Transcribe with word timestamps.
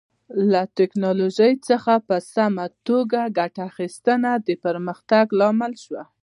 له 0.51 0.61
ټکنالوژۍ 0.77 1.53
څخه 1.67 1.93
په 2.07 2.15
سمه 2.33 2.65
توګه 2.87 3.19
ګټه 3.37 3.61
اخیستنه 3.71 4.31
د 4.47 4.49
پرمختګ 4.65 5.25
لامل 5.39 5.73
شو. 5.83 6.01